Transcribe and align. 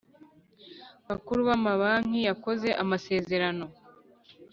Bakuru 1.07 1.39
b 1.47 1.49
amabanki 1.57 2.19
yakoze 2.29 2.69
amasezerano 2.83 3.65